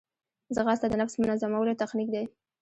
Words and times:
ځغاسته 0.55 0.87
د 0.89 0.93
نفس 1.01 1.13
منظمولو 1.21 1.79
تخنیک 1.81 2.09
دی 2.13 2.23